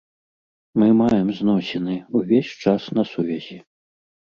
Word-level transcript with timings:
Мы 0.83 0.87
маем 1.01 1.27
зносіны, 1.41 1.95
увесь 2.21 2.51
час 2.65 2.81
на 2.99 3.07
сувязі. 3.13 3.63